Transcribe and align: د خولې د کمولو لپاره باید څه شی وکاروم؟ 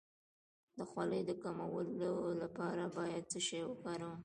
د 0.77 0.79
خولې 0.89 1.21
د 1.25 1.31
کمولو 1.43 2.13
لپاره 2.41 2.83
باید 2.97 3.23
څه 3.31 3.39
شی 3.47 3.59
وکاروم؟ 3.67 4.17